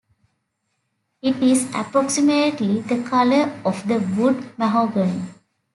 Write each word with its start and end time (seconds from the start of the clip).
It 1.21 1.43
is 1.43 1.65
approximately 1.75 2.81
the 2.81 3.03
color 3.03 3.61
of 3.63 3.87
the 3.87 3.99
wood 4.17 4.57
mahogany. 4.57 5.25